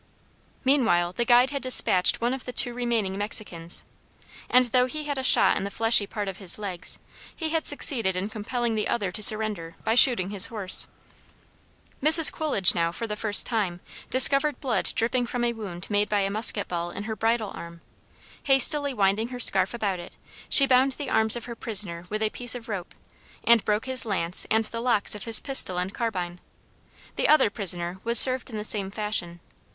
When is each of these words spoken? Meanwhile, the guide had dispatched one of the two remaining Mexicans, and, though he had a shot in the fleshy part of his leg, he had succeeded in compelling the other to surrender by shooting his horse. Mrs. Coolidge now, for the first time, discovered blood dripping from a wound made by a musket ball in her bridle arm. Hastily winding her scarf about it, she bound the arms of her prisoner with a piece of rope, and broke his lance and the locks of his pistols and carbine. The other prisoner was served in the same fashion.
Meanwhile, 0.65 1.13
the 1.13 1.25
guide 1.25 1.51
had 1.51 1.61
dispatched 1.61 2.19
one 2.19 2.33
of 2.33 2.45
the 2.45 2.51
two 2.51 2.73
remaining 2.73 3.19
Mexicans, 3.19 3.83
and, 4.49 4.65
though 4.65 4.87
he 4.87 5.03
had 5.03 5.19
a 5.19 5.23
shot 5.23 5.55
in 5.57 5.63
the 5.63 5.69
fleshy 5.69 6.07
part 6.07 6.27
of 6.27 6.37
his 6.37 6.57
leg, 6.57 6.87
he 7.35 7.49
had 7.49 7.67
succeeded 7.67 8.15
in 8.15 8.27
compelling 8.27 8.73
the 8.73 8.87
other 8.87 9.11
to 9.11 9.21
surrender 9.21 9.75
by 9.83 9.93
shooting 9.93 10.31
his 10.31 10.47
horse. 10.47 10.87
Mrs. 12.01 12.31
Coolidge 12.31 12.73
now, 12.73 12.91
for 12.91 13.05
the 13.05 13.15
first 13.15 13.45
time, 13.45 13.79
discovered 14.09 14.59
blood 14.59 14.91
dripping 14.95 15.27
from 15.27 15.43
a 15.43 15.53
wound 15.53 15.85
made 15.87 16.09
by 16.09 16.21
a 16.21 16.31
musket 16.31 16.67
ball 16.67 16.89
in 16.89 17.03
her 17.03 17.15
bridle 17.15 17.51
arm. 17.53 17.81
Hastily 18.45 18.95
winding 18.95 19.27
her 19.27 19.39
scarf 19.39 19.71
about 19.71 19.99
it, 19.99 20.13
she 20.49 20.65
bound 20.65 20.93
the 20.93 21.11
arms 21.11 21.35
of 21.35 21.45
her 21.45 21.55
prisoner 21.55 22.07
with 22.09 22.23
a 22.23 22.31
piece 22.31 22.55
of 22.55 22.67
rope, 22.67 22.95
and 23.43 23.63
broke 23.63 23.85
his 23.85 24.03
lance 24.03 24.47
and 24.49 24.65
the 24.65 24.81
locks 24.81 25.13
of 25.13 25.25
his 25.25 25.39
pistols 25.39 25.79
and 25.79 25.93
carbine. 25.93 26.39
The 27.17 27.27
other 27.27 27.51
prisoner 27.51 27.99
was 28.03 28.17
served 28.19 28.49
in 28.49 28.57
the 28.57 28.63
same 28.63 28.89
fashion. 28.89 29.39